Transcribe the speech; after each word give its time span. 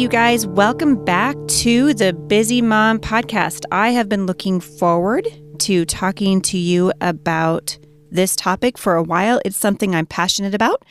You 0.00 0.08
guys, 0.08 0.46
welcome 0.46 1.04
back 1.04 1.36
to 1.48 1.92
the 1.92 2.14
Busy 2.14 2.62
Mom 2.62 3.00
podcast. 3.00 3.66
I 3.70 3.90
have 3.90 4.08
been 4.08 4.24
looking 4.24 4.58
forward 4.58 5.28
to 5.58 5.84
talking 5.84 6.40
to 6.40 6.56
you 6.56 6.90
about 7.02 7.76
this 8.10 8.34
topic 8.34 8.78
for 8.78 8.94
a 8.94 9.02
while. 9.02 9.42
It's 9.44 9.58
something 9.58 9.94
I'm 9.94 10.06
passionate 10.06 10.54
about. 10.54 10.86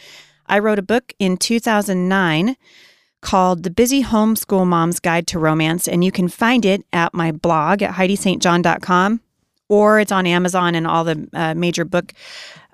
I 0.45 0.59
wrote 0.59 0.77
a 0.77 0.83
book 0.83 1.15
in 1.17 1.37
2009 1.37 2.55
called 3.21 3.63
The 3.63 3.71
Busy 3.71 4.03
Homeschool 4.03 4.67
Mom's 4.67 4.99
Guide 4.99 5.25
to 5.25 5.39
Romance, 5.39 5.87
and 5.87 6.03
you 6.03 6.11
can 6.11 6.27
find 6.27 6.63
it 6.63 6.85
at 6.93 7.11
my 7.11 7.31
blog 7.31 7.81
at 7.81 7.95
HeidiStJohn.com 7.95 9.21
or 9.69 9.99
it's 9.99 10.11
on 10.11 10.27
Amazon 10.27 10.75
and 10.75 10.85
all 10.85 11.03
the 11.03 11.27
uh, 11.33 11.55
major 11.55 11.83
book 11.83 12.13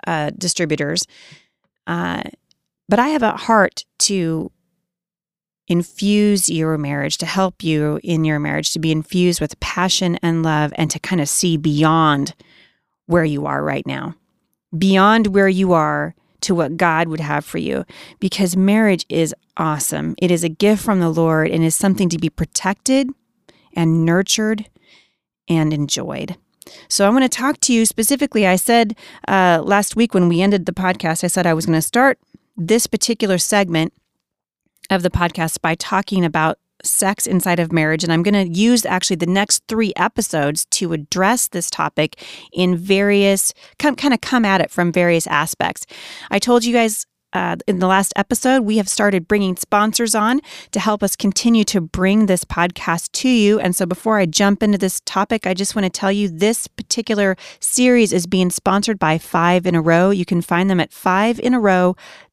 uh, 0.06 0.32
distributors. 0.36 1.06
Uh, 1.86 2.24
but 2.90 2.98
I 2.98 3.08
have 3.08 3.22
a 3.22 3.38
heart 3.38 3.86
to 4.00 4.52
infuse 5.68 6.48
your 6.48 6.78
marriage, 6.78 7.18
to 7.18 7.26
help 7.26 7.62
you 7.62 7.98
in 8.02 8.24
your 8.24 8.38
marriage, 8.38 8.72
to 8.72 8.78
be 8.78 8.92
infused 8.92 9.40
with 9.40 9.58
passion 9.60 10.18
and 10.22 10.42
love, 10.42 10.72
and 10.76 10.90
to 10.90 10.98
kind 10.98 11.20
of 11.20 11.28
see 11.28 11.56
beyond 11.56 12.34
where 13.06 13.24
you 13.24 13.46
are 13.46 13.62
right 13.62 13.86
now, 13.86 14.14
beyond 14.76 15.28
where 15.28 15.48
you 15.48 15.72
are 15.72 16.14
to 16.42 16.54
what 16.54 16.76
God 16.76 17.08
would 17.08 17.20
have 17.20 17.44
for 17.44 17.58
you. 17.58 17.84
Because 18.20 18.56
marriage 18.56 19.06
is 19.08 19.34
awesome. 19.56 20.14
It 20.18 20.30
is 20.30 20.44
a 20.44 20.48
gift 20.48 20.84
from 20.84 21.00
the 21.00 21.10
Lord 21.10 21.50
and 21.50 21.64
is 21.64 21.74
something 21.74 22.08
to 22.10 22.18
be 22.18 22.30
protected 22.30 23.08
and 23.74 24.04
nurtured 24.04 24.68
and 25.48 25.72
enjoyed. 25.72 26.36
So, 26.88 27.06
I 27.06 27.10
want 27.10 27.22
to 27.22 27.28
talk 27.28 27.60
to 27.60 27.72
you 27.72 27.86
specifically. 27.86 28.44
I 28.44 28.56
said 28.56 28.96
uh, 29.28 29.62
last 29.64 29.94
week 29.94 30.14
when 30.14 30.28
we 30.28 30.42
ended 30.42 30.66
the 30.66 30.72
podcast, 30.72 31.22
I 31.22 31.28
said 31.28 31.46
I 31.46 31.54
was 31.54 31.64
going 31.64 31.78
to 31.78 31.82
start 31.82 32.18
this 32.56 32.88
particular 32.88 33.38
segment 33.38 33.92
of 34.90 35.02
the 35.02 35.10
podcast 35.10 35.60
by 35.60 35.74
talking 35.74 36.24
about 36.24 36.58
sex 36.82 37.26
inside 37.26 37.58
of 37.58 37.72
marriage. 37.72 38.04
And 38.04 38.12
I'm 38.12 38.22
going 38.22 38.34
to 38.34 38.58
use 38.58 38.84
actually 38.84 39.16
the 39.16 39.26
next 39.26 39.62
three 39.68 39.92
episodes 39.96 40.66
to 40.72 40.92
address 40.92 41.48
this 41.48 41.70
topic 41.70 42.22
in 42.52 42.76
various, 42.76 43.52
come, 43.78 43.96
kind 43.96 44.14
of 44.14 44.20
come 44.20 44.44
at 44.44 44.60
it 44.60 44.70
from 44.70 44.92
various 44.92 45.26
aspects. 45.26 45.86
I 46.30 46.38
told 46.38 46.64
you 46.64 46.72
guys 46.72 47.06
uh, 47.32 47.56
in 47.66 47.80
the 47.80 47.86
last 47.86 48.14
episode, 48.16 48.62
we 48.62 48.78
have 48.78 48.88
started 48.88 49.28
bringing 49.28 49.56
sponsors 49.56 50.14
on 50.14 50.40
to 50.70 50.80
help 50.80 51.02
us 51.02 51.16
continue 51.16 51.64
to 51.64 51.82
bring 51.82 52.26
this 52.26 52.44
podcast 52.44 53.12
to 53.12 53.28
you. 53.28 53.60
And 53.60 53.76
so, 53.76 53.84
before 53.84 54.18
I 54.18 54.24
jump 54.24 54.62
into 54.62 54.78
this 54.78 55.02
topic, 55.04 55.46
I 55.46 55.52
just 55.52 55.76
want 55.76 55.84
to 55.84 55.90
tell 55.90 56.10
you 56.10 56.28
this 56.28 56.66
particular 56.66 57.36
series 57.60 58.12
is 58.12 58.26
being 58.26 58.48
sponsored 58.48 58.98
by 58.98 59.18
Five 59.18 59.66
in 59.66 59.74
a 59.74 59.82
Row. 59.82 60.10
You 60.10 60.24
can 60.24 60.40
find 60.40 60.70
them 60.70 60.80
at 60.80 60.94
five 60.94 61.38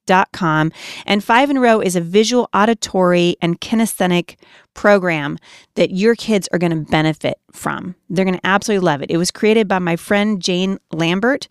in 0.07 0.25
com. 0.31 0.71
And 1.05 1.23
Five 1.23 1.49
in 1.49 1.57
a 1.57 1.61
Row 1.61 1.79
is 1.79 1.95
a 1.95 2.01
visual, 2.01 2.49
auditory, 2.53 3.35
and 3.41 3.59
kinesthetic 3.59 4.35
program 4.73 5.37
that 5.75 5.91
your 5.91 6.15
kids 6.15 6.47
are 6.51 6.59
going 6.59 6.71
to 6.71 6.91
benefit 6.91 7.39
from. 7.51 7.95
They're 8.09 8.25
going 8.25 8.37
to 8.37 8.47
absolutely 8.47 8.85
love 8.85 9.01
it. 9.01 9.11
It 9.11 9.17
was 9.17 9.31
created 9.31 9.67
by 9.67 9.79
my 9.79 9.95
friend 9.95 10.41
Jane 10.41 10.79
Lambert, 10.91 11.47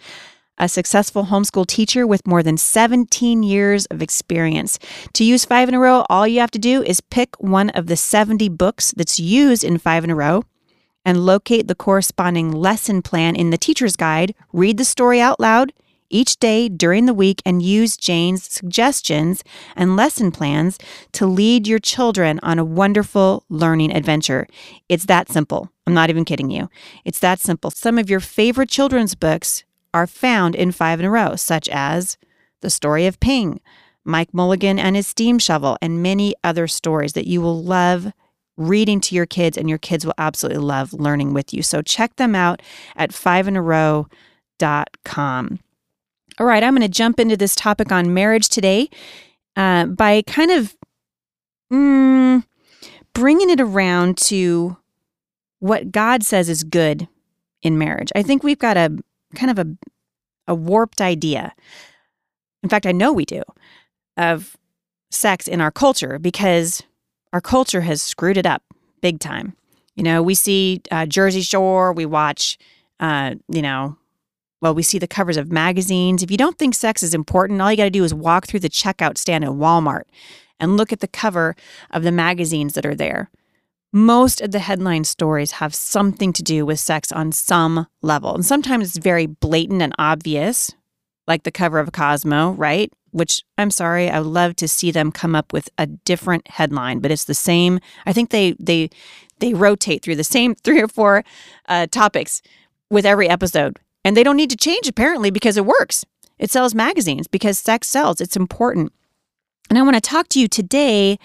a 0.58 0.68
successful 0.68 1.26
homeschool 1.26 1.66
teacher 1.66 2.06
with 2.06 2.26
more 2.26 2.42
than 2.42 2.56
17 2.56 3.42
years 3.42 3.86
of 3.86 4.02
experience. 4.02 4.78
To 5.14 5.24
use 5.24 5.44
Five 5.44 5.68
in 5.68 5.74
a 5.74 5.78
Row, 5.78 6.04
all 6.08 6.26
you 6.26 6.41
have 6.41 6.50
to 6.52 6.58
do 6.58 6.82
is 6.82 7.00
pick 7.00 7.41
one 7.41 7.70
of 7.70 7.86
the 7.86 7.96
70 7.96 8.48
books 8.50 8.92
that's 8.96 9.18
used 9.18 9.64
in 9.64 9.78
Five 9.78 10.04
in 10.04 10.10
a 10.10 10.14
Row 10.14 10.44
and 11.04 11.26
locate 11.26 11.66
the 11.66 11.74
corresponding 11.74 12.52
lesson 12.52 13.02
plan 13.02 13.34
in 13.34 13.50
the 13.50 13.58
teacher's 13.58 13.96
guide, 13.96 14.34
read 14.52 14.76
the 14.76 14.84
story 14.84 15.20
out 15.20 15.41
loud, 15.41 15.72
each 16.12 16.38
day 16.38 16.68
during 16.68 17.06
the 17.06 17.14
week 17.14 17.42
and 17.44 17.62
use 17.62 17.96
Jane's 17.96 18.44
suggestions 18.44 19.42
and 19.74 19.96
lesson 19.96 20.30
plans 20.30 20.78
to 21.12 21.26
lead 21.26 21.66
your 21.66 21.78
children 21.78 22.38
on 22.42 22.58
a 22.58 22.64
wonderful 22.64 23.44
learning 23.48 23.92
adventure. 23.92 24.46
It's 24.88 25.06
that 25.06 25.28
simple. 25.28 25.70
I'm 25.86 25.94
not 25.94 26.10
even 26.10 26.24
kidding 26.24 26.50
you. 26.50 26.68
It's 27.04 27.18
that 27.20 27.40
simple. 27.40 27.70
Some 27.70 27.98
of 27.98 28.08
your 28.08 28.20
favorite 28.20 28.68
children's 28.68 29.14
books 29.14 29.64
are 29.94 30.06
found 30.06 30.54
in 30.54 30.72
Five 30.72 31.00
in 31.00 31.06
a 31.06 31.10
Row, 31.10 31.36
such 31.36 31.68
as 31.68 32.16
The 32.60 32.70
Story 32.70 33.06
of 33.06 33.20
Ping, 33.20 33.60
Mike 34.04 34.32
Mulligan 34.32 34.78
and 34.78 34.96
his 34.96 35.06
steam 35.06 35.38
shovel, 35.38 35.76
and 35.82 36.02
many 36.02 36.34
other 36.44 36.66
stories 36.66 37.14
that 37.14 37.26
you 37.26 37.40
will 37.40 37.62
love 37.62 38.12
reading 38.56 39.00
to 39.00 39.14
your 39.14 39.26
kids, 39.26 39.56
and 39.56 39.68
your 39.68 39.78
kids 39.78 40.04
will 40.04 40.14
absolutely 40.18 40.62
love 40.62 40.92
learning 40.92 41.32
with 41.32 41.54
you. 41.54 41.62
So 41.62 41.82
check 41.82 42.16
them 42.16 42.34
out 42.34 42.60
at 42.96 43.10
fiveinarow.com. 43.10 44.08
All 46.38 46.47
right, 46.47 46.62
I'm 46.62 46.75
going 46.75 46.82
to 46.82 46.88
jump 46.88 47.20
into 47.20 47.37
this 47.37 47.54
topic 47.54 47.93
on 47.93 48.15
marriage 48.15 48.48
today 48.48 48.88
uh, 49.56 49.87
by 49.87 50.22
kind 50.22 50.50
of 50.50 50.75
mm, 51.72 52.44
bringing 53.12 53.50
it 53.50 53.60
around 53.60 54.16
to 54.19 54.76
what 55.59 55.92
God 55.92 56.22
says 56.25 56.48
is 56.48 56.65
good 56.65 57.06
in 57.62 57.78
marriage. 57.78 58.10
I 58.15 58.22
think 58.22 58.42
we've 58.42 58.59
got 58.59 58.76
a 58.76 58.97
kind 59.34 59.50
of 59.50 59.59
a, 59.59 59.76
a 60.48 60.54
warped 60.54 61.00
idea. 61.00 61.54
In 62.62 62.69
fact, 62.69 62.87
I 62.87 62.92
know 62.92 63.12
we 63.12 63.25
do 63.25 63.42
of 64.16 64.56
sex 65.10 65.47
in 65.47 65.60
our 65.60 65.71
culture 65.71 66.19
because 66.19 66.82
our 67.32 67.41
culture 67.41 67.82
has 67.82 68.03
screwed 68.03 68.37
it 68.37 68.47
up 68.47 68.62
big 69.00 69.21
time. 69.21 69.56
You 69.97 70.03
know, 70.03 70.22
we 70.22 70.34
see 70.34 70.81
uh, 70.91 71.06
Jersey 71.06 71.42
Shore, 71.42 71.92
we 71.92 72.06
watch, 72.06 72.59
uh, 73.00 73.34
you 73.48 73.62
know, 73.62 73.97
well, 74.62 74.74
we 74.74 74.84
see 74.84 74.98
the 75.00 75.08
covers 75.08 75.36
of 75.36 75.50
magazines. 75.50 76.22
If 76.22 76.30
you 76.30 76.36
don't 76.36 76.56
think 76.56 76.74
sex 76.74 77.02
is 77.02 77.14
important, 77.14 77.60
all 77.60 77.70
you 77.70 77.76
got 77.76 77.84
to 77.84 77.90
do 77.90 78.04
is 78.04 78.14
walk 78.14 78.46
through 78.46 78.60
the 78.60 78.70
checkout 78.70 79.18
stand 79.18 79.44
at 79.44 79.50
Walmart 79.50 80.04
and 80.60 80.76
look 80.76 80.92
at 80.92 81.00
the 81.00 81.08
cover 81.08 81.56
of 81.90 82.04
the 82.04 82.12
magazines 82.12 82.74
that 82.74 82.86
are 82.86 82.94
there. 82.94 83.28
Most 83.92 84.40
of 84.40 84.52
the 84.52 84.60
headline 84.60 85.02
stories 85.02 85.52
have 85.52 85.74
something 85.74 86.32
to 86.32 86.44
do 86.44 86.64
with 86.64 86.78
sex 86.78 87.10
on 87.10 87.32
some 87.32 87.88
level. 88.02 88.36
And 88.36 88.46
sometimes 88.46 88.86
it's 88.86 89.04
very 89.04 89.26
blatant 89.26 89.82
and 89.82 89.92
obvious, 89.98 90.70
like 91.26 91.42
the 91.42 91.50
cover 91.50 91.80
of 91.80 91.90
Cosmo, 91.90 92.52
right? 92.52 92.90
Which 93.10 93.42
I'm 93.58 93.70
sorry, 93.72 94.08
I 94.08 94.20
would 94.20 94.28
love 94.28 94.54
to 94.56 94.68
see 94.68 94.92
them 94.92 95.10
come 95.10 95.34
up 95.34 95.52
with 95.52 95.68
a 95.76 95.86
different 95.86 96.46
headline, 96.48 97.00
but 97.00 97.10
it's 97.10 97.24
the 97.24 97.34
same. 97.34 97.80
I 98.06 98.12
think 98.12 98.30
they 98.30 98.52
they 98.60 98.90
they 99.40 99.54
rotate 99.54 100.02
through 100.02 100.16
the 100.16 100.24
same 100.24 100.54
three 100.64 100.80
or 100.80 100.88
four 100.88 101.24
uh, 101.68 101.88
topics 101.90 102.42
with 102.90 103.04
every 103.04 103.28
episode. 103.28 103.78
And 104.04 104.16
they 104.16 104.22
don't 104.22 104.36
need 104.36 104.50
to 104.50 104.56
change 104.56 104.88
apparently 104.88 105.30
because 105.30 105.56
it 105.56 105.66
works. 105.66 106.04
It 106.38 106.50
sells 106.50 106.74
magazines 106.74 107.28
because 107.28 107.58
sex 107.58 107.88
sells. 107.88 108.20
It's 108.20 108.36
important. 108.36 108.92
And 109.70 109.78
I 109.78 109.82
want 109.82 109.94
to 109.94 110.00
talk 110.00 110.28
to 110.30 110.41
you 110.41 110.48
today 110.48 111.18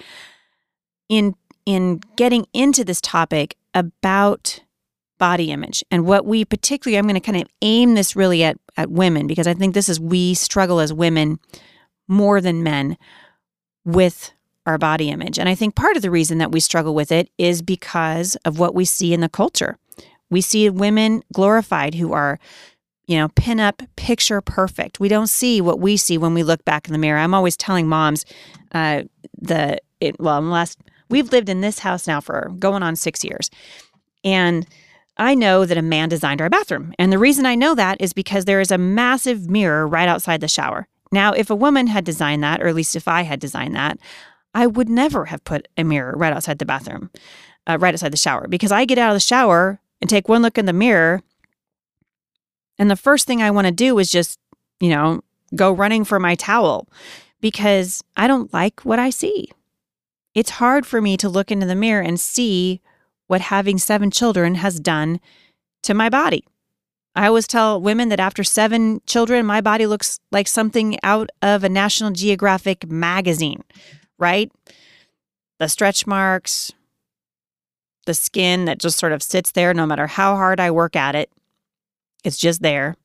in 1.09 1.35
in 1.65 1.99
getting 2.15 2.45
into 2.53 2.85
this 2.85 3.01
topic 3.01 3.57
about 3.73 4.61
body 5.17 5.51
image 5.51 5.83
and 5.91 6.05
what 6.05 6.25
we 6.25 6.45
particularly 6.45 6.97
I'm 6.97 7.05
going 7.05 7.15
to 7.15 7.19
kind 7.19 7.41
of 7.41 7.49
aim 7.61 7.95
this 7.95 8.15
really 8.15 8.43
at 8.43 8.57
at 8.77 8.91
women 8.91 9.27
because 9.27 9.47
I 9.47 9.53
think 9.53 9.73
this 9.73 9.89
is 9.89 9.99
we 9.99 10.33
struggle 10.33 10.79
as 10.79 10.93
women 10.93 11.39
more 12.07 12.39
than 12.39 12.63
men 12.63 12.97
with 13.83 14.31
our 14.65 14.77
body 14.77 15.09
image. 15.09 15.39
And 15.39 15.49
I 15.49 15.55
think 15.55 15.75
part 15.75 15.95
of 15.95 16.01
the 16.01 16.11
reason 16.11 16.37
that 16.39 16.51
we 16.51 16.59
struggle 16.59 16.93
with 16.93 17.11
it 17.11 17.29
is 17.37 17.61
because 17.61 18.35
of 18.45 18.59
what 18.59 18.75
we 18.75 18.85
see 18.85 19.13
in 19.13 19.21
the 19.21 19.29
culture. 19.29 19.77
We 20.29 20.41
see 20.41 20.69
women 20.69 21.23
glorified 21.33 21.95
who 21.95 22.13
are, 22.13 22.39
you 23.07 23.17
know, 23.17 23.29
pin 23.29 23.59
up 23.59 23.81
picture 23.95 24.41
perfect. 24.41 24.99
We 24.99 25.07
don't 25.07 25.27
see 25.27 25.61
what 25.61 25.79
we 25.79 25.97
see 25.97 26.17
when 26.17 26.33
we 26.33 26.43
look 26.43 26.63
back 26.65 26.87
in 26.87 26.93
the 26.93 26.99
mirror. 26.99 27.19
I'm 27.19 27.33
always 27.33 27.57
telling 27.57 27.87
moms, 27.87 28.25
uh, 28.73 29.03
the 29.37 29.79
it, 29.99 30.19
well, 30.19 30.41
last 30.41 30.79
we've 31.09 31.31
lived 31.31 31.49
in 31.49 31.61
this 31.61 31.79
house 31.79 32.07
now 32.07 32.19
for 32.21 32.51
going 32.59 32.83
on 32.83 32.95
six 32.95 33.23
years, 33.23 33.49
and 34.23 34.67
I 35.17 35.33
know 35.33 35.65
that 35.65 35.77
a 35.77 35.81
man 35.81 36.09
designed 36.09 36.41
our 36.41 36.49
bathroom, 36.49 36.93
and 36.99 37.11
the 37.11 37.17
reason 37.17 37.45
I 37.45 37.55
know 37.55 37.73
that 37.75 37.99
is 37.99 38.13
because 38.13 38.45
there 38.45 38.61
is 38.61 38.71
a 38.71 38.77
massive 38.77 39.49
mirror 39.49 39.87
right 39.87 40.07
outside 40.07 40.41
the 40.41 40.47
shower. 40.47 40.87
Now, 41.11 41.31
if 41.31 41.49
a 41.49 41.55
woman 41.55 41.87
had 41.87 42.03
designed 42.03 42.43
that, 42.43 42.61
or 42.61 42.67
at 42.67 42.75
least 42.75 42.95
if 42.95 43.07
I 43.07 43.21
had 43.21 43.39
designed 43.39 43.75
that, 43.75 43.97
I 44.53 44.67
would 44.67 44.89
never 44.89 45.25
have 45.25 45.43
put 45.43 45.67
a 45.77 45.83
mirror 45.83 46.13
right 46.17 46.33
outside 46.33 46.59
the 46.59 46.65
bathroom, 46.65 47.09
uh, 47.65 47.77
right 47.79 47.93
outside 47.93 48.11
the 48.11 48.17
shower, 48.17 48.47
because 48.47 48.71
I 48.71 48.85
get 48.85 48.97
out 48.97 49.11
of 49.11 49.15
the 49.15 49.19
shower 49.21 49.79
and 50.01 50.09
take 50.09 50.29
one 50.29 50.41
look 50.41 50.57
in 50.57 50.65
the 50.65 50.73
mirror. 50.73 51.21
And 52.77 52.89
the 52.89 52.95
first 52.95 53.25
thing 53.25 53.41
I 53.41 53.51
want 53.51 53.67
to 53.67 53.73
do 53.73 53.97
is 53.99 54.11
just, 54.11 54.39
you 54.79 54.89
know, 54.89 55.21
go 55.55 55.71
running 55.71 56.03
for 56.03 56.19
my 56.19 56.35
towel 56.35 56.87
because 57.41 58.03
I 58.15 58.27
don't 58.27 58.53
like 58.53 58.81
what 58.81 58.99
I 58.99 59.09
see. 59.09 59.49
It's 60.35 60.51
hard 60.51 60.85
for 60.85 61.01
me 61.01 61.17
to 61.17 61.29
look 61.29 61.51
into 61.51 61.65
the 61.65 61.75
mirror 61.75 62.01
and 62.01 62.19
see 62.19 62.81
what 63.27 63.41
having 63.41 63.77
seven 63.77 64.11
children 64.11 64.55
has 64.55 64.79
done 64.79 65.19
to 65.83 65.93
my 65.93 66.09
body. 66.09 66.45
I 67.15 67.25
always 67.27 67.47
tell 67.47 67.81
women 67.81 68.09
that 68.09 68.19
after 68.19 68.43
seven 68.43 69.01
children, 69.07 69.45
my 69.45 69.59
body 69.59 69.87
looks 69.87 70.19
like 70.31 70.47
something 70.47 70.99
out 71.01 71.31
of 71.41 71.63
a 71.63 71.69
National 71.69 72.11
Geographic 72.11 72.87
magazine, 72.87 73.63
right? 74.19 74.51
The 75.57 75.67
stretch 75.67 76.05
marks, 76.05 76.71
the 78.07 78.15
skin 78.15 78.65
that 78.65 78.79
just 78.79 78.97
sort 78.97 79.11
of 79.11 79.21
sits 79.21 79.51
there 79.51 79.73
no 79.73 79.85
matter 79.85 80.07
how 80.07 80.35
hard 80.35 80.59
I 80.59 80.71
work 80.71 80.95
at 80.95 81.13
it. 81.13 81.29
It's 82.23 82.37
just 82.37 82.63
there. 82.63 82.95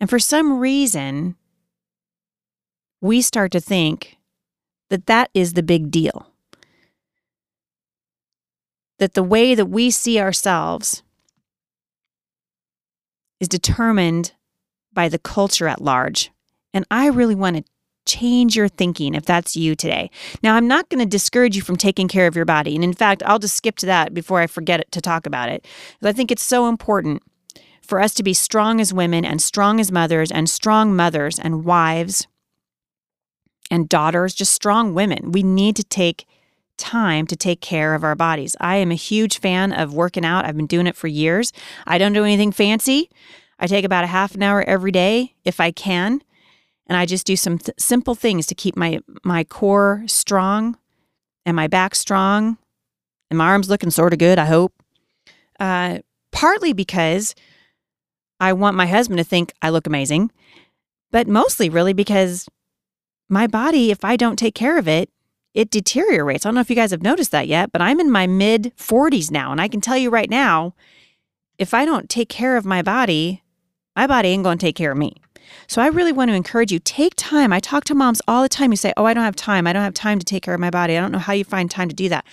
And 0.00 0.10
for 0.10 0.18
some 0.18 0.58
reason, 0.58 1.36
we 3.00 3.22
start 3.22 3.52
to 3.52 3.60
think 3.60 4.16
that 4.90 5.06
that 5.06 5.30
is 5.34 5.52
the 5.52 5.62
big 5.62 5.90
deal. 5.90 6.26
That 8.98 9.14
the 9.14 9.22
way 9.22 9.54
that 9.54 9.66
we 9.66 9.90
see 9.92 10.18
ourselves 10.18 11.04
is 13.38 13.48
determined 13.48 14.32
by 14.92 15.08
the 15.08 15.18
culture 15.18 15.68
at 15.68 15.80
large. 15.80 16.32
And 16.74 16.84
I 16.90 17.06
really 17.06 17.36
want 17.36 17.56
to 17.56 17.64
change 18.08 18.56
your 18.56 18.68
thinking 18.68 19.14
if 19.14 19.24
that's 19.24 19.56
you 19.56 19.76
today. 19.76 20.10
Now, 20.42 20.54
I'm 20.54 20.66
not 20.66 20.88
going 20.88 21.00
to 21.00 21.06
discourage 21.06 21.54
you 21.54 21.62
from 21.62 21.76
taking 21.76 22.08
care 22.08 22.26
of 22.26 22.34
your 22.34 22.44
body. 22.44 22.74
And 22.74 22.82
in 22.82 22.94
fact, 22.94 23.22
I'll 23.24 23.38
just 23.38 23.56
skip 23.56 23.76
to 23.76 23.86
that 23.86 24.14
before 24.14 24.40
I 24.40 24.46
forget 24.46 24.90
to 24.90 25.00
talk 25.00 25.26
about 25.26 25.48
it. 25.48 25.66
Because 26.00 26.08
I 26.08 26.16
think 26.16 26.32
it's 26.32 26.42
so 26.42 26.68
important 26.68 27.22
for 27.82 28.00
us 28.00 28.14
to 28.14 28.22
be 28.22 28.34
strong 28.34 28.80
as 28.80 28.92
women 28.92 29.24
and 29.24 29.40
strong 29.40 29.78
as 29.78 29.92
mothers 29.92 30.32
and 30.32 30.50
strong 30.50 30.96
mothers 30.96 31.38
and 31.38 31.64
wives 31.64 32.26
and 33.70 33.88
daughters, 33.88 34.34
just 34.34 34.52
strong 34.52 34.94
women. 34.94 35.32
We 35.32 35.42
need 35.42 35.76
to 35.76 35.84
take 35.84 36.26
time 36.78 37.26
to 37.26 37.36
take 37.36 37.60
care 37.60 37.94
of 37.94 38.04
our 38.04 38.14
bodies. 38.14 38.56
I 38.60 38.76
am 38.76 38.90
a 38.90 38.94
huge 38.94 39.38
fan 39.38 39.72
of 39.72 39.94
working 39.94 40.24
out. 40.24 40.44
I've 40.44 40.56
been 40.56 40.66
doing 40.66 40.86
it 40.86 40.96
for 40.96 41.08
years. 41.08 41.52
I 41.86 41.98
don't 41.98 42.12
do 42.12 42.24
anything 42.24 42.52
fancy. 42.52 43.10
I 43.58 43.66
take 43.66 43.84
about 43.84 44.04
a 44.04 44.08
half 44.08 44.34
an 44.34 44.42
hour 44.42 44.62
every 44.62 44.92
day 44.92 45.34
if 45.44 45.60
I 45.60 45.72
can, 45.72 46.22
and 46.88 46.96
I 46.96 47.06
just 47.06 47.26
do 47.26 47.36
some 47.36 47.58
th- 47.58 47.78
simple 47.78 48.14
things 48.14 48.46
to 48.46 48.54
keep 48.54 48.76
my 48.76 49.00
my 49.24 49.44
core 49.44 50.04
strong 50.06 50.76
and 51.44 51.54
my 51.56 51.66
back 51.66 51.94
strong 51.94 52.58
and 53.30 53.38
my 53.38 53.46
arms 53.46 53.68
looking 53.68 53.90
sort 53.90 54.12
of 54.12 54.18
good, 54.18 54.38
I 54.38 54.46
hope. 54.46 54.72
Uh, 55.60 55.98
partly 56.32 56.72
because 56.72 57.34
I 58.40 58.52
want 58.52 58.76
my 58.76 58.86
husband 58.86 59.18
to 59.18 59.24
think 59.24 59.52
I 59.60 59.70
look 59.70 59.86
amazing, 59.86 60.30
but 61.10 61.26
mostly 61.26 61.68
really 61.68 61.92
because 61.92 62.48
my 63.28 63.46
body, 63.46 63.90
if 63.90 64.04
I 64.04 64.16
don't 64.16 64.38
take 64.38 64.54
care 64.54 64.78
of 64.78 64.88
it, 64.88 65.10
it 65.54 65.70
deteriorates. 65.70 66.46
I 66.46 66.48
don't 66.48 66.54
know 66.54 66.60
if 66.60 66.70
you 66.70 66.76
guys 66.76 66.92
have 66.92 67.02
noticed 67.02 67.32
that 67.32 67.48
yet, 67.48 67.72
but 67.72 67.82
I'm 67.82 68.00
in 68.00 68.10
my 68.10 68.26
mid 68.26 68.72
40s 68.76 69.30
now. 69.30 69.50
And 69.50 69.60
I 69.60 69.68
can 69.68 69.80
tell 69.80 69.96
you 69.96 70.10
right 70.10 70.30
now, 70.30 70.74
if 71.58 71.74
I 71.74 71.84
don't 71.84 72.08
take 72.08 72.28
care 72.28 72.56
of 72.56 72.64
my 72.64 72.82
body, 72.82 73.42
my 73.96 74.06
body 74.06 74.28
ain't 74.28 74.44
going 74.44 74.58
to 74.58 74.64
take 74.64 74.76
care 74.76 74.92
of 74.92 74.98
me. 74.98 75.16
So 75.66 75.82
I 75.82 75.88
really 75.88 76.12
want 76.12 76.30
to 76.30 76.34
encourage 76.34 76.72
you 76.72 76.78
take 76.78 77.14
time. 77.16 77.52
I 77.52 77.60
talk 77.60 77.84
to 77.84 77.94
moms 77.94 78.22
all 78.28 78.42
the 78.42 78.48
time 78.48 78.70
who 78.70 78.76
say, 78.76 78.92
Oh, 78.96 79.04
I 79.04 79.14
don't 79.14 79.24
have 79.24 79.36
time. 79.36 79.66
I 79.66 79.72
don't 79.72 79.82
have 79.82 79.94
time 79.94 80.18
to 80.18 80.24
take 80.24 80.42
care 80.42 80.54
of 80.54 80.60
my 80.60 80.70
body. 80.70 80.96
I 80.96 81.00
don't 81.00 81.12
know 81.12 81.18
how 81.18 81.32
you 81.32 81.44
find 81.44 81.70
time 81.70 81.88
to 81.88 81.94
do 81.94 82.08
that. 82.08 82.24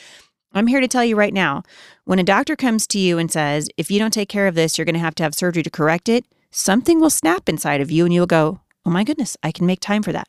I'm 0.54 0.68
here 0.68 0.80
to 0.80 0.88
tell 0.88 1.04
you 1.04 1.18
right 1.18 1.34
now 1.34 1.64
when 2.06 2.20
a 2.20 2.24
doctor 2.24 2.56
comes 2.56 2.88
to 2.88 3.00
you 3.00 3.18
and 3.18 3.32
says, 3.32 3.70
If 3.78 3.92
you 3.92 4.00
don't 4.00 4.12
take 4.12 4.30
care 4.30 4.48
of 4.48 4.56
this, 4.56 4.78
you're 4.78 4.86
going 4.86 4.94
to 4.94 5.00
have 5.00 5.16
to 5.16 5.24
have 5.24 5.36
surgery 5.36 5.64
to 5.64 5.70
correct 5.70 6.08
it, 6.08 6.26
something 6.50 7.00
will 7.00 7.10
snap 7.10 7.50
inside 7.50 7.82
of 7.82 7.92
you 7.92 8.06
and 8.06 8.14
you'll 8.14 8.26
go, 8.26 8.62
Oh 8.86 8.92
my 8.92 9.04
goodness, 9.04 9.36
I 9.44 9.52
can 9.52 9.66
make 9.66 9.80
time 9.80 10.04
for 10.04 10.14
that. 10.14 10.28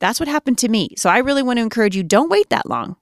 That's 0.00 0.20
what 0.20 0.28
happened 0.28 0.58
to 0.58 0.68
me. 0.68 0.90
So 0.96 1.08
I 1.08 1.18
really 1.18 1.42
want 1.42 1.58
to 1.58 1.62
encourage 1.62 1.96
you 1.96 2.02
don't 2.02 2.30
wait 2.30 2.50
that 2.50 2.68
long. 2.68 2.96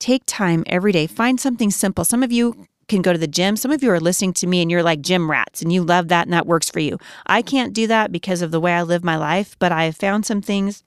Take 0.00 0.22
time 0.26 0.64
every 0.66 0.92
day. 0.92 1.06
Find 1.06 1.40
something 1.40 1.70
simple. 1.70 2.04
Some 2.04 2.22
of 2.22 2.32
you 2.32 2.66
can 2.88 3.02
go 3.02 3.12
to 3.12 3.18
the 3.18 3.26
gym. 3.26 3.56
Some 3.56 3.70
of 3.70 3.82
you 3.82 3.90
are 3.90 4.00
listening 4.00 4.32
to 4.34 4.46
me 4.46 4.62
and 4.62 4.70
you're 4.70 4.82
like 4.82 5.00
gym 5.00 5.30
rats 5.30 5.62
and 5.62 5.72
you 5.72 5.82
love 5.82 6.08
that 6.08 6.26
and 6.26 6.32
that 6.32 6.46
works 6.46 6.70
for 6.70 6.80
you. 6.80 6.98
I 7.26 7.42
can't 7.42 7.72
do 7.72 7.86
that 7.86 8.10
because 8.10 8.42
of 8.42 8.50
the 8.50 8.60
way 8.60 8.72
I 8.72 8.82
live 8.82 9.04
my 9.04 9.16
life, 9.16 9.56
but 9.58 9.72
I 9.72 9.84
have 9.84 9.96
found 9.96 10.26
some 10.26 10.40
things 10.40 10.82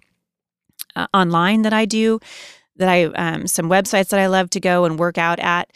uh, 0.96 1.08
online 1.14 1.62
that 1.62 1.74
I 1.74 1.86
do 1.86 2.20
that 2.78 2.90
I 2.90 3.06
um, 3.06 3.48
some 3.48 3.70
websites 3.70 4.10
that 4.10 4.20
I 4.20 4.28
love 4.28 4.50
to 4.52 4.60
go 4.60 4.86
and 4.86 5.00
work 5.00 5.18
out 5.18 5.40
at 5.40 5.76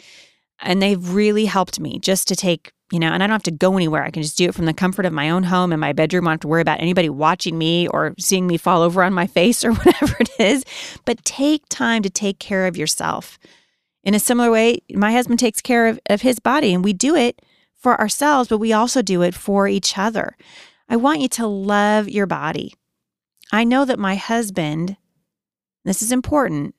and 0.60 0.82
they've 0.82 1.14
really 1.14 1.44
helped 1.44 1.78
me 1.78 1.98
just 1.98 2.28
to 2.28 2.36
take 2.36 2.72
you 2.92 3.00
know, 3.00 3.08
and 3.08 3.22
I 3.22 3.26
don't 3.26 3.34
have 3.34 3.42
to 3.44 3.50
go 3.50 3.74
anywhere. 3.74 4.04
I 4.04 4.10
can 4.10 4.22
just 4.22 4.38
do 4.38 4.48
it 4.48 4.54
from 4.54 4.66
the 4.66 4.72
comfort 4.72 5.06
of 5.06 5.12
my 5.12 5.28
own 5.28 5.42
home 5.42 5.72
in 5.72 5.80
my 5.80 5.92
bedroom. 5.92 6.26
I 6.26 6.30
don't 6.30 6.34
have 6.34 6.40
to 6.42 6.48
worry 6.48 6.62
about 6.62 6.80
anybody 6.80 7.08
watching 7.08 7.58
me 7.58 7.88
or 7.88 8.14
seeing 8.18 8.46
me 8.46 8.56
fall 8.56 8.82
over 8.82 9.02
on 9.02 9.12
my 9.12 9.26
face 9.38 9.64
or 9.64 9.72
whatever 9.72 10.16
it 10.20 10.30
is. 10.38 10.64
But 11.04 11.24
take 11.24 11.68
time 11.68 12.02
to 12.02 12.10
take 12.10 12.38
care 12.38 12.66
of 12.66 12.76
yourself. 12.76 13.38
In 14.06 14.14
a 14.14 14.20
similar 14.20 14.52
way, 14.52 14.82
my 14.94 15.10
husband 15.10 15.40
takes 15.40 15.60
care 15.60 15.88
of, 15.88 15.98
of 16.08 16.22
his 16.22 16.38
body, 16.38 16.72
and 16.72 16.84
we 16.84 16.92
do 16.92 17.16
it 17.16 17.42
for 17.74 18.00
ourselves, 18.00 18.48
but 18.48 18.58
we 18.58 18.72
also 18.72 19.02
do 19.02 19.22
it 19.22 19.34
for 19.34 19.66
each 19.66 19.98
other. 19.98 20.36
I 20.88 20.94
want 20.94 21.20
you 21.20 21.28
to 21.30 21.46
love 21.48 22.08
your 22.08 22.26
body. 22.26 22.72
I 23.50 23.64
know 23.64 23.84
that 23.84 23.98
my 23.98 24.14
husband, 24.14 24.96
this 25.84 26.02
is 26.02 26.12
important, 26.12 26.76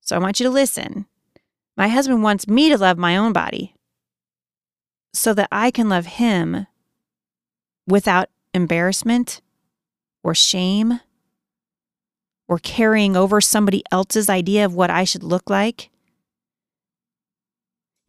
so 0.00 0.16
I 0.16 0.18
want 0.18 0.40
you 0.40 0.44
to 0.44 0.50
listen. 0.50 1.04
My 1.76 1.88
husband 1.88 2.22
wants 2.22 2.48
me 2.48 2.70
to 2.70 2.78
love 2.78 2.96
my 2.96 3.18
own 3.18 3.34
body 3.34 3.74
so 5.12 5.34
that 5.34 5.48
I 5.52 5.70
can 5.70 5.90
love 5.90 6.06
Him 6.06 6.66
without 7.86 8.30
embarrassment 8.54 9.42
or 10.22 10.34
shame 10.34 11.00
or 12.48 12.58
carrying 12.58 13.14
over 13.14 13.42
somebody 13.42 13.84
else's 13.92 14.30
idea 14.30 14.64
of 14.64 14.74
what 14.74 14.88
I 14.88 15.04
should 15.04 15.22
look 15.22 15.50
like. 15.50 15.90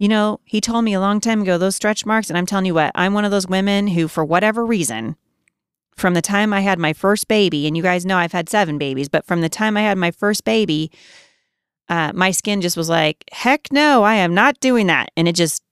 You 0.04 0.10
know, 0.10 0.42
he 0.44 0.60
told 0.60 0.84
me 0.84 0.94
a 0.94 1.00
long 1.00 1.22
time 1.22 1.44
ago 1.44 1.58
those 1.58 1.78
stretch 1.78 2.06
marks, 2.06 2.30
and 2.30 2.38
I'm 2.38 2.46
telling 2.46 2.66
you 2.66 2.74
what, 2.74 2.92
I'm 2.94 3.14
one 3.14 3.24
of 3.24 3.32
those 3.32 3.48
women 3.48 3.88
who, 3.88 4.10
for 4.10 4.26
whatever 4.26 4.66
reason, 4.66 5.16
from 5.96 6.14
the 6.14 6.22
time 6.22 6.52
I 6.52 6.60
had 6.60 6.78
my 6.78 6.92
first 6.92 7.30
baby, 7.30 7.68
and 7.68 7.78
you 7.78 7.84
guys 7.84 8.06
know 8.06 8.18
I've 8.18 8.34
had 8.34 8.50
seven 8.50 8.78
babies, 8.78 9.08
but 9.08 9.26
from 9.26 9.40
the 9.40 9.48
time 9.48 9.78
I 9.78 9.82
had 9.82 9.98
my 9.98 10.12
first 10.12 10.44
baby, 10.44 10.92
uh, 11.88 12.12
my 12.14 12.32
skin 12.32 12.60
just 12.60 12.76
was 12.76 12.90
like, 12.90 13.24
heck 13.32 13.72
no, 13.72 14.04
I 14.04 14.16
am 14.16 14.34
not 14.34 14.60
doing 14.60 14.88
that. 14.88 15.10
And 15.16 15.26
it 15.26 15.38
just 15.38 15.64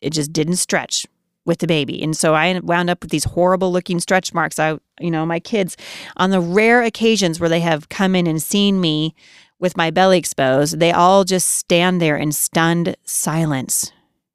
it 0.00 0.10
just 0.10 0.32
didn't 0.32 0.58
stretch 0.58 1.04
with 1.44 1.58
the 1.58 1.66
baby. 1.66 2.00
And 2.00 2.16
so 2.16 2.34
I 2.34 2.60
wound 2.60 2.90
up 2.90 3.02
with 3.02 3.10
these 3.10 3.24
horrible 3.24 3.72
looking 3.72 3.98
stretch 3.98 4.32
marks. 4.32 4.60
I, 4.60 4.78
you 5.00 5.10
know, 5.10 5.26
my 5.26 5.40
kids, 5.40 5.76
on 6.16 6.30
the 6.30 6.40
rare 6.40 6.82
occasions 6.82 7.40
where 7.40 7.48
they 7.48 7.58
have 7.58 7.88
come 7.88 8.14
in 8.14 8.28
and 8.28 8.40
seen 8.40 8.80
me 8.80 9.16
with 9.58 9.76
my 9.76 9.90
belly 9.90 10.18
exposed, 10.18 10.78
they 10.78 10.92
all 10.92 11.24
just 11.24 11.48
stand 11.48 12.00
there 12.00 12.16
in 12.16 12.32
stunned 12.32 12.96
silence. 13.04 13.92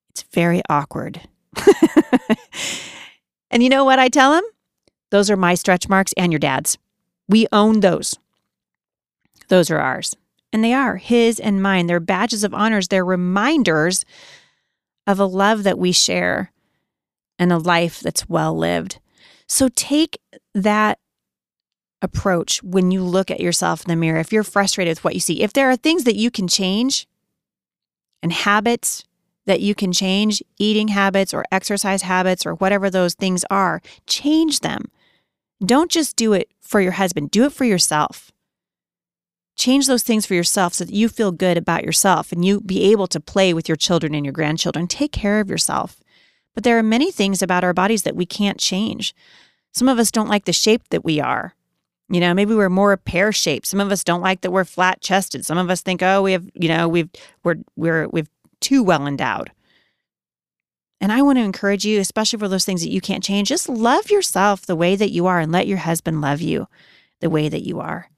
It's 0.09 0.23
very 0.33 0.61
awkward. 0.69 1.21
and 3.51 3.63
you 3.63 3.69
know 3.69 3.85
what 3.85 3.99
I 3.99 4.09
tell 4.09 4.31
them? 4.33 4.43
Those 5.11 5.29
are 5.29 5.37
my 5.37 5.55
stretch 5.55 5.87
marks 5.87 6.13
and 6.17 6.31
your 6.31 6.39
dad's. 6.39 6.77
We 7.27 7.47
own 7.51 7.79
those. 7.79 8.17
Those 9.47 9.69
are 9.71 9.79
ours. 9.79 10.15
And 10.51 10.63
they 10.63 10.73
are 10.73 10.97
his 10.97 11.39
and 11.39 11.61
mine. 11.61 11.87
They're 11.87 11.99
badges 11.99 12.43
of 12.43 12.53
honors. 12.53 12.87
They're 12.87 13.05
reminders 13.05 14.05
of 15.07 15.19
a 15.19 15.25
love 15.25 15.63
that 15.63 15.79
we 15.79 15.91
share 15.91 16.51
and 17.39 17.51
a 17.51 17.57
life 17.57 17.99
that's 17.99 18.29
well 18.29 18.55
lived. 18.55 18.99
So 19.47 19.69
take 19.69 20.19
that 20.53 20.99
approach 22.03 22.61
when 22.61 22.91
you 22.91 23.01
look 23.01 23.31
at 23.31 23.39
yourself 23.39 23.83
in 23.83 23.89
the 23.89 23.95
mirror. 23.95 24.19
If 24.19 24.31
you're 24.31 24.43
frustrated 24.43 24.91
with 24.91 25.03
what 25.03 25.15
you 25.15 25.19
see, 25.19 25.41
if 25.41 25.53
there 25.53 25.69
are 25.69 25.75
things 25.75 26.03
that 26.03 26.15
you 26.15 26.29
can 26.29 26.47
change 26.47 27.07
and 28.21 28.31
habits 28.31 29.05
that 29.45 29.61
you 29.61 29.75
can 29.75 29.91
change, 29.91 30.41
eating 30.57 30.89
habits 30.89 31.33
or 31.33 31.43
exercise 31.51 32.03
habits 32.03 32.45
or 32.45 32.55
whatever 32.55 32.89
those 32.89 33.13
things 33.13 33.43
are, 33.49 33.81
change 34.07 34.59
them. 34.61 34.85
Don't 35.65 35.91
just 35.91 36.15
do 36.15 36.33
it 36.33 36.49
for 36.61 36.79
your 36.79 36.93
husband, 36.93 37.31
do 37.31 37.45
it 37.45 37.53
for 37.53 37.65
yourself. 37.65 38.31
Change 39.55 39.85
those 39.85 40.03
things 40.03 40.25
for 40.25 40.33
yourself 40.33 40.73
so 40.73 40.85
that 40.85 40.93
you 40.93 41.07
feel 41.07 41.31
good 41.31 41.57
about 41.57 41.83
yourself 41.83 42.31
and 42.31 42.43
you 42.43 42.59
be 42.61 42.91
able 42.91 43.07
to 43.07 43.19
play 43.19 43.53
with 43.53 43.69
your 43.69 43.75
children 43.75 44.15
and 44.15 44.25
your 44.25 44.33
grandchildren. 44.33 44.87
Take 44.87 45.11
care 45.11 45.39
of 45.39 45.49
yourself. 45.49 45.99
But 46.55 46.63
there 46.63 46.77
are 46.77 46.83
many 46.83 47.11
things 47.11 47.41
about 47.41 47.63
our 47.63 47.73
bodies 47.73 48.03
that 48.03 48.15
we 48.15 48.25
can't 48.25 48.59
change. 48.59 49.13
Some 49.71 49.87
of 49.87 49.99
us 49.99 50.11
don't 50.11 50.29
like 50.29 50.45
the 50.45 50.53
shape 50.53 50.89
that 50.89 51.05
we 51.05 51.19
are. 51.19 51.55
You 52.09 52.19
know, 52.19 52.33
maybe 52.33 52.53
we're 52.53 52.69
more 52.69 52.95
pear 52.97 53.31
shaped. 53.31 53.65
Some 53.65 53.79
of 53.79 53.91
us 53.91 54.03
don't 54.03 54.21
like 54.21 54.41
that 54.41 54.51
we're 54.51 54.65
flat 54.65 55.01
chested. 55.01 55.45
Some 55.45 55.57
of 55.57 55.69
us 55.69 55.81
think, 55.81 56.03
oh, 56.03 56.21
we 56.21 56.33
have, 56.33 56.47
you 56.53 56.67
know, 56.67 56.87
we've 56.87 57.09
we're 57.43 57.55
we're 57.75 58.07
we've 58.09 58.29
too 58.59 58.83
well 58.83 59.07
endowed. 59.07 59.51
And 61.01 61.11
I 61.11 61.21
want 61.21 61.37
to 61.37 61.43
encourage 61.43 61.85
you, 61.85 61.99
especially 61.99 62.39
for 62.39 62.47
those 62.47 62.63
things 62.63 62.81
that 62.81 62.91
you 62.91 63.01
can't 63.01 63.23
change, 63.23 63.49
just 63.49 63.67
love 63.67 64.09
yourself 64.09 64.65
the 64.65 64.75
way 64.75 64.95
that 64.95 65.11
you 65.11 65.25
are 65.25 65.39
and 65.39 65.51
let 65.51 65.67
your 65.67 65.79
husband 65.79 66.21
love 66.21 66.39
you 66.39 66.67
the 67.19 67.29
way 67.29 67.49
that 67.49 67.65
you 67.65 67.79
are. 67.81 68.09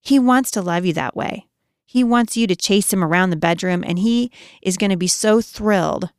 He 0.00 0.18
wants 0.18 0.50
to 0.52 0.62
love 0.62 0.84
you 0.84 0.92
that 0.92 1.16
way. 1.16 1.46
He 1.84 2.04
wants 2.04 2.36
you 2.36 2.46
to 2.46 2.56
chase 2.56 2.92
him 2.92 3.02
around 3.02 3.30
the 3.30 3.36
bedroom, 3.36 3.84
and 3.84 3.98
he 3.98 4.30
is 4.62 4.76
going 4.76 4.90
to 4.90 4.96
be 4.96 5.08
so 5.08 5.40
thrilled. 5.40 6.10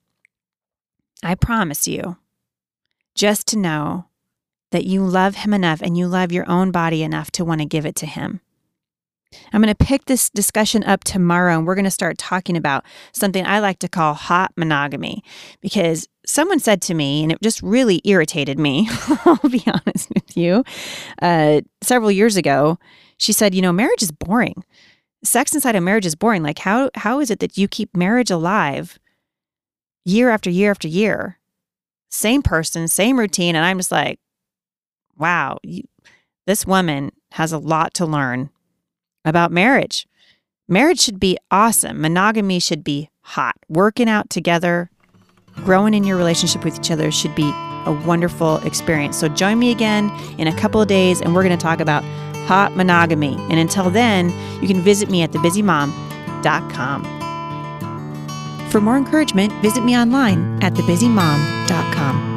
I 1.23 1.35
promise 1.35 1.87
you, 1.87 2.17
just 3.15 3.47
to 3.47 3.57
know 3.57 4.05
that 4.73 4.85
you 4.85 5.05
love 5.05 5.35
him 5.35 5.53
enough 5.53 5.81
and 5.81 5.95
you 5.95 6.07
love 6.07 6.31
your 6.31 6.49
own 6.49 6.71
body 6.71 7.03
enough 7.03 7.29
to 7.29 7.45
want 7.45 7.61
to 7.61 7.65
give 7.65 7.85
it 7.85 7.95
to 7.95 8.07
him. 8.07 8.41
I'm 9.51 9.61
going 9.61 9.73
to 9.73 9.85
pick 9.85 10.05
this 10.05 10.31
discussion 10.31 10.83
up 10.83 11.03
tomorrow 11.03 11.55
and 11.55 11.65
we're 11.65 11.75
going 11.75 11.85
to 11.85 11.91
start 11.91 12.17
talking 12.17 12.57
about 12.57 12.83
something 13.11 13.45
I 13.45 13.59
like 13.59 13.77
to 13.79 13.87
call 13.87 14.15
hot 14.15 14.51
monogamy 14.57 15.23
because 15.61 16.07
someone 16.25 16.59
said 16.59 16.81
to 16.83 16.95
me, 16.95 17.21
and 17.21 17.31
it 17.31 17.41
just 17.41 17.61
really 17.61 18.01
irritated 18.03 18.57
me, 18.57 18.89
I'll 19.25 19.37
be 19.49 19.63
honest 19.67 20.09
with 20.13 20.35
you, 20.35 20.63
uh, 21.21 21.61
several 21.81 22.11
years 22.11 22.35
ago, 22.35 22.79
she 23.17 23.31
said, 23.31 23.53
You 23.53 23.61
know, 23.61 23.73
marriage 23.73 24.01
is 24.01 24.11
boring. 24.11 24.63
Sex 25.23 25.53
inside 25.53 25.75
of 25.75 25.83
marriage 25.83 26.05
is 26.05 26.15
boring. 26.15 26.43
Like, 26.43 26.59
how, 26.59 26.89
how 26.95 27.19
is 27.19 27.29
it 27.29 27.39
that 27.39 27.57
you 27.57 27.67
keep 27.67 27.95
marriage 27.95 28.31
alive 28.31 28.99
year 30.03 30.29
after 30.29 30.49
year 30.49 30.71
after 30.71 30.87
year? 30.87 31.39
Same 32.09 32.41
person, 32.41 32.87
same 32.87 33.19
routine. 33.19 33.55
And 33.55 33.65
I'm 33.65 33.77
just 33.77 33.91
like, 33.91 34.19
wow, 35.23 35.57
you, 35.63 35.83
this 36.45 36.67
woman 36.67 37.09
has 37.31 37.53
a 37.53 37.57
lot 37.57 37.93
to 37.93 38.05
learn 38.05 38.49
about 39.23 39.53
marriage. 39.53 40.05
Marriage 40.67 40.99
should 40.99 41.17
be 41.17 41.37
awesome. 41.49 42.01
Monogamy 42.01 42.59
should 42.59 42.83
be 42.83 43.09
hot. 43.21 43.55
Working 43.69 44.09
out 44.09 44.29
together, 44.29 44.91
growing 45.63 45.93
in 45.93 46.03
your 46.03 46.17
relationship 46.17 46.65
with 46.65 46.77
each 46.77 46.91
other 46.91 47.09
should 47.09 47.33
be 47.35 47.49
a 47.85 48.03
wonderful 48.05 48.57
experience. 48.67 49.17
So 49.17 49.29
join 49.29 49.59
me 49.59 49.71
again 49.71 50.11
in 50.37 50.47
a 50.47 50.59
couple 50.59 50.81
of 50.81 50.89
days 50.89 51.21
and 51.21 51.33
we're 51.33 51.43
going 51.43 51.57
to 51.57 51.63
talk 51.63 51.79
about 51.79 52.03
hot 52.45 52.75
monogamy. 52.75 53.35
And 53.49 53.59
until 53.59 53.89
then, 53.89 54.29
you 54.61 54.67
can 54.67 54.81
visit 54.81 55.09
me 55.09 55.21
at 55.21 55.31
thebusymom.com. 55.31 57.03
For 58.69 58.81
more 58.81 58.97
encouragement, 58.97 59.53
visit 59.61 59.85
me 59.85 59.95
online 59.95 60.61
at 60.61 60.73
thebusymom.com. 60.73 62.32